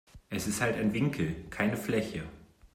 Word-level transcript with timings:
Es 0.31 0.47
ist 0.47 0.61
halt 0.61 0.77
ein 0.77 0.95
Winkel, 0.95 1.35
keine 1.51 1.77
Fläche. 1.77 2.23